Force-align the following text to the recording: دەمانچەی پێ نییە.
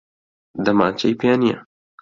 دەمانچەی 0.65 1.17
پێ 1.19 1.33
نییە. 1.41 1.57